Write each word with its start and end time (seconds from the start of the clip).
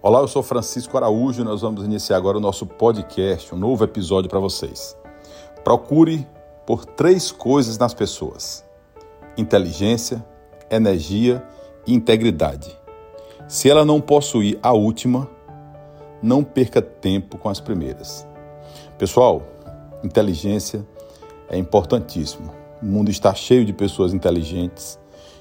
Olá, 0.00 0.20
eu 0.20 0.28
sou 0.28 0.44
Francisco 0.44 0.96
Araújo 0.96 1.42
e 1.42 1.44
nós 1.44 1.62
vamos 1.62 1.84
iniciar 1.84 2.18
agora 2.18 2.38
o 2.38 2.40
nosso 2.40 2.64
podcast, 2.64 3.52
um 3.52 3.58
novo 3.58 3.82
episódio 3.82 4.30
para 4.30 4.38
vocês. 4.38 4.96
Procure 5.64 6.24
por 6.64 6.84
três 6.84 7.32
coisas 7.32 7.76
nas 7.78 7.92
pessoas: 7.92 8.64
inteligência, 9.36 10.24
energia 10.70 11.44
e 11.84 11.92
integridade. 11.92 12.78
Se 13.48 13.68
ela 13.68 13.84
não 13.84 14.00
possuir 14.00 14.56
a 14.62 14.72
última, 14.72 15.28
não 16.22 16.44
perca 16.44 16.80
tempo 16.80 17.36
com 17.36 17.48
as 17.48 17.58
primeiras. 17.58 18.24
Pessoal, 18.96 19.42
inteligência 20.04 20.86
é 21.48 21.58
importantíssimo. 21.58 22.54
O 22.80 22.86
mundo 22.86 23.10
está 23.10 23.34
cheio 23.34 23.64
de 23.64 23.72
pessoas 23.72 24.14
inteligentes 24.14 24.96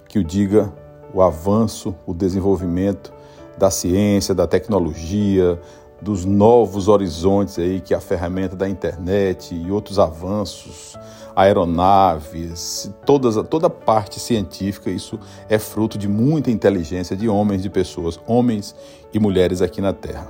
que 0.09 0.17
o 0.17 0.23
diga 0.23 0.73
o 1.13 1.21
avanço, 1.21 1.95
o 2.07 2.13
desenvolvimento 2.13 3.13
da 3.57 3.71
ciência, 3.71 4.35
da 4.35 4.47
tecnologia, 4.47 5.59
dos 6.01 6.25
novos 6.25 6.87
horizontes 6.87 7.57
aí 7.57 7.81
que 7.81 7.93
a 7.93 7.99
ferramenta 7.99 8.55
da 8.55 8.69
internet 8.69 9.55
e 9.55 9.71
outros 9.71 9.97
avanços, 9.97 10.95
aeronaves, 11.35 12.91
todas, 13.05 13.35
toda 13.47 13.67
a 13.67 13.69
parte 13.69 14.19
científica, 14.19 14.89
isso 14.89 15.19
é 15.49 15.57
fruto 15.57 15.97
de 15.97 16.07
muita 16.07 16.51
inteligência 16.51 17.15
de 17.15 17.27
homens, 17.27 17.61
de 17.63 17.69
pessoas, 17.69 18.19
homens 18.27 18.75
e 19.13 19.19
mulheres 19.19 19.61
aqui 19.61 19.81
na 19.81 19.93
Terra. 19.93 20.27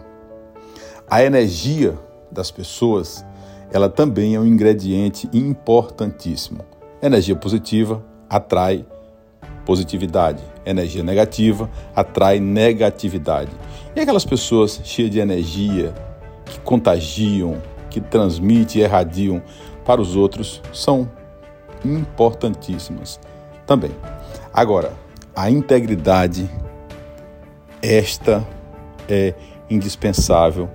A 1.09 1.23
energia 1.23 1.97
das 2.31 2.51
pessoas, 2.51 3.25
ela 3.71 3.89
também 3.89 4.35
é 4.35 4.39
um 4.39 4.45
ingrediente 4.45 5.29
importantíssimo. 5.33 6.59
Energia 7.01 7.35
positiva 7.35 8.03
atrai 8.29 8.85
positividade. 9.65 10.43
Energia 10.69 11.01
negativa 11.01 11.69
atrai 11.95 12.41
negatividade. 12.41 13.51
E 13.95 14.01
aquelas 14.01 14.25
pessoas 14.25 14.81
cheias 14.83 15.09
de 15.09 15.19
energia, 15.19 15.93
que 16.45 16.59
contagiam, 16.59 17.61
que 17.89 18.01
transmitem 18.01 18.81
e 18.81 18.83
irradiam 18.83 19.41
para 19.85 20.01
os 20.01 20.13
outros, 20.13 20.61
são 20.73 21.09
importantíssimas 21.85 23.17
também. 23.65 23.91
Agora, 24.53 24.91
a 25.33 25.49
integridade, 25.49 26.49
esta 27.81 28.45
é 29.07 29.33
indispensável 29.69 30.69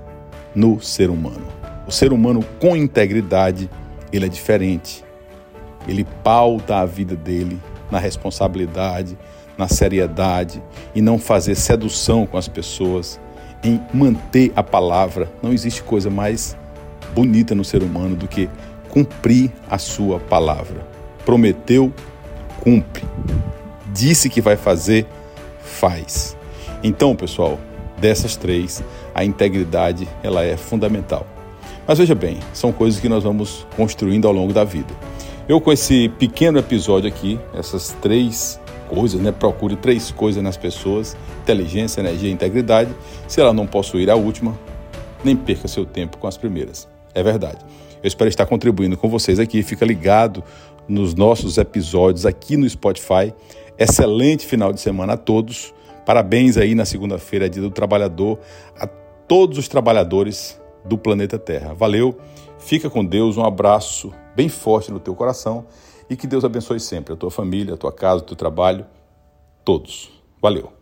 no 0.54 0.80
ser 0.80 1.10
humano. 1.10 1.46
O 1.86 1.90
ser 1.90 2.14
humano 2.14 2.42
com 2.58 2.74
integridade, 2.74 3.68
ele 4.10 4.24
é 4.24 4.28
diferente. 4.28 5.04
Ele 5.86 6.06
pauta 6.24 6.76
a 6.76 6.86
vida 6.86 7.14
dele 7.14 7.60
na 7.90 7.98
responsabilidade, 7.98 9.18
na 9.56 9.68
seriedade 9.68 10.62
e 10.94 11.00
não 11.00 11.18
fazer 11.18 11.54
sedução 11.54 12.26
com 12.26 12.36
as 12.36 12.48
pessoas, 12.48 13.20
em 13.62 13.80
manter 13.92 14.52
a 14.56 14.62
palavra. 14.62 15.30
Não 15.42 15.52
existe 15.52 15.82
coisa 15.82 16.10
mais 16.10 16.56
bonita 17.14 17.54
no 17.54 17.64
ser 17.64 17.82
humano 17.82 18.16
do 18.16 18.26
que 18.26 18.48
cumprir 18.88 19.50
a 19.70 19.78
sua 19.78 20.18
palavra. 20.18 20.86
Prometeu, 21.24 21.92
cumpre. 22.60 23.04
Disse 23.92 24.28
que 24.28 24.40
vai 24.40 24.56
fazer, 24.56 25.06
faz. 25.62 26.36
Então, 26.82 27.14
pessoal, 27.14 27.58
dessas 27.98 28.36
três, 28.36 28.82
a 29.14 29.24
integridade 29.24 30.08
ela 30.22 30.44
é 30.44 30.56
fundamental. 30.56 31.26
Mas 31.86 31.98
veja 31.98 32.14
bem, 32.14 32.38
são 32.52 32.72
coisas 32.72 33.00
que 33.00 33.08
nós 33.08 33.24
vamos 33.24 33.66
construindo 33.76 34.26
ao 34.26 34.32
longo 34.32 34.52
da 34.52 34.64
vida. 34.64 34.92
Eu, 35.48 35.60
com 35.60 35.72
esse 35.72 36.08
pequeno 36.10 36.58
episódio 36.58 37.08
aqui, 37.08 37.38
essas 37.54 37.96
três 38.00 38.60
coisas, 38.92 39.20
né? 39.20 39.32
Procure 39.32 39.76
três 39.76 40.10
coisas 40.10 40.42
nas 40.42 40.56
pessoas: 40.56 41.16
inteligência, 41.42 42.00
energia 42.00 42.28
e 42.28 42.32
integridade. 42.32 42.94
Se 43.26 43.40
ela 43.40 43.52
não 43.52 43.66
possuir 43.66 44.10
a 44.10 44.14
última, 44.14 44.58
nem 45.24 45.34
perca 45.34 45.66
seu 45.66 45.86
tempo 45.86 46.18
com 46.18 46.26
as 46.26 46.36
primeiras. 46.36 46.88
É 47.14 47.22
verdade. 47.22 47.64
Eu 48.02 48.08
espero 48.08 48.28
estar 48.28 48.46
contribuindo 48.46 48.96
com 48.96 49.08
vocês 49.08 49.38
aqui. 49.38 49.62
Fica 49.62 49.84
ligado 49.84 50.42
nos 50.88 51.14
nossos 51.14 51.56
episódios 51.56 52.26
aqui 52.26 52.56
no 52.56 52.68
Spotify. 52.68 53.32
Excelente 53.78 54.46
final 54.46 54.72
de 54.72 54.80
semana 54.80 55.14
a 55.14 55.16
todos. 55.16 55.72
Parabéns 56.04 56.56
aí 56.56 56.74
na 56.74 56.84
segunda-feira, 56.84 57.48
dia 57.48 57.62
do 57.62 57.70
trabalhador, 57.70 58.40
a 58.78 58.86
todos 58.86 59.56
os 59.56 59.68
trabalhadores 59.68 60.60
do 60.84 60.98
planeta 60.98 61.38
Terra. 61.38 61.72
Valeu, 61.74 62.18
fica 62.58 62.90
com 62.90 63.04
Deus, 63.04 63.36
um 63.36 63.44
abraço 63.44 64.12
bem 64.34 64.48
forte 64.48 64.90
no 64.90 64.98
teu 64.98 65.14
coração 65.14 65.64
e 66.12 66.16
que 66.16 66.26
Deus 66.26 66.44
abençoe 66.44 66.78
sempre 66.78 67.14
a 67.14 67.16
tua 67.16 67.30
família, 67.30 67.72
a 67.72 67.76
tua 67.78 67.90
casa, 67.90 68.22
o 68.22 68.26
teu 68.26 68.36
trabalho, 68.36 68.84
todos. 69.64 70.10
Valeu. 70.42 70.81